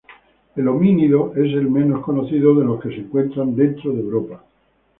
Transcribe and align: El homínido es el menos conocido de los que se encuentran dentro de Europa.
El 0.55 0.67
homínido 0.67 1.31
es 1.35 1.53
el 1.53 1.69
menos 1.69 2.03
conocido 2.03 2.55
de 2.55 2.65
los 2.65 2.81
que 2.81 2.89
se 2.89 3.01
encuentran 3.01 3.55
dentro 3.55 3.91
de 3.93 3.99
Europa. 3.99 4.43